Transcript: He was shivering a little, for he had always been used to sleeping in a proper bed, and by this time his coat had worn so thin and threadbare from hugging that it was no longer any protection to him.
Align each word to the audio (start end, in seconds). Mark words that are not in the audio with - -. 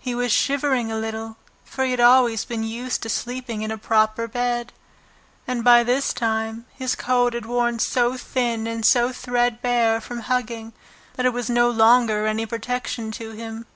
He 0.00 0.12
was 0.12 0.32
shivering 0.32 0.90
a 0.90 0.98
little, 0.98 1.36
for 1.64 1.84
he 1.84 1.92
had 1.92 2.00
always 2.00 2.44
been 2.44 2.64
used 2.64 3.00
to 3.04 3.08
sleeping 3.08 3.62
in 3.62 3.70
a 3.70 3.78
proper 3.78 4.26
bed, 4.26 4.72
and 5.46 5.62
by 5.62 5.84
this 5.84 6.12
time 6.12 6.66
his 6.72 6.96
coat 6.96 7.32
had 7.34 7.46
worn 7.46 7.78
so 7.78 8.16
thin 8.16 8.66
and 8.66 8.84
threadbare 8.84 10.00
from 10.00 10.22
hugging 10.22 10.72
that 11.14 11.26
it 11.26 11.32
was 11.32 11.48
no 11.48 11.70
longer 11.70 12.26
any 12.26 12.44
protection 12.44 13.12
to 13.12 13.30
him. 13.30 13.66